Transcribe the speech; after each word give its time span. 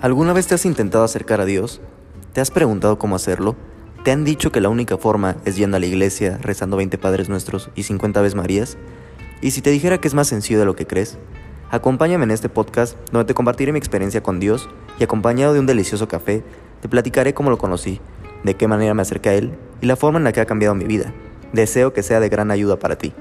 ¿Alguna 0.00 0.34
vez 0.34 0.46
te 0.46 0.54
has 0.54 0.66
intentado 0.66 1.04
acercar 1.04 1.40
a 1.40 1.46
Dios? 1.46 1.80
¿Te 2.34 2.42
has 2.42 2.50
preguntado 2.50 2.98
cómo 2.98 3.16
hacerlo? 3.16 3.56
¿Te 4.04 4.12
han 4.12 4.24
dicho 4.24 4.52
que 4.52 4.60
la 4.60 4.68
única 4.68 4.98
forma 4.98 5.36
es 5.46 5.56
yendo 5.56 5.78
a 5.78 5.80
la 5.80 5.86
iglesia, 5.86 6.38
rezando 6.42 6.76
20 6.76 6.98
Padres 6.98 7.30
Nuestros 7.30 7.70
y 7.74 7.84
50 7.84 8.20
Aves 8.20 8.34
Marías? 8.34 8.76
¿Y 9.40 9.52
si 9.52 9.62
te 9.62 9.70
dijera 9.70 9.96
que 9.96 10.06
es 10.06 10.12
más 10.12 10.28
sencillo 10.28 10.58
de 10.58 10.66
lo 10.66 10.76
que 10.76 10.86
crees? 10.86 11.16
Acompáñame 11.70 12.24
en 12.24 12.30
este 12.30 12.50
podcast 12.50 12.94
donde 13.10 13.24
te 13.24 13.32
compartiré 13.32 13.72
mi 13.72 13.78
experiencia 13.78 14.22
con 14.22 14.38
Dios 14.38 14.68
y 15.00 15.04
acompañado 15.04 15.54
de 15.54 15.60
un 15.60 15.66
delicioso 15.66 16.08
café, 16.08 16.44
te 16.82 16.90
platicaré 16.90 17.32
cómo 17.32 17.48
lo 17.48 17.56
conocí, 17.56 18.02
de 18.44 18.54
qué 18.54 18.68
manera 18.68 18.92
me 18.92 19.00
acerqué 19.00 19.30
a 19.30 19.34
Él 19.34 19.54
y 19.80 19.86
la 19.86 19.96
forma 19.96 20.18
en 20.18 20.24
la 20.24 20.32
que 20.32 20.42
ha 20.42 20.46
cambiado 20.46 20.74
mi 20.74 20.84
vida. 20.84 21.14
Deseo 21.54 21.94
que 21.94 22.02
sea 22.02 22.20
de 22.20 22.28
gran 22.28 22.50
ayuda 22.50 22.78
para 22.78 22.98
ti. 22.98 23.14